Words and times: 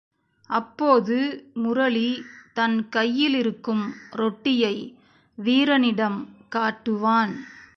அப்போது 0.49 1.17
முரளி 1.53 2.09
தன் 2.53 2.89
கையிலிருக்கும் 2.89 3.83
ரொட்டியை 4.11 4.75
வீரனிடம் 5.37 6.19
காட்டுவான். 6.55 7.33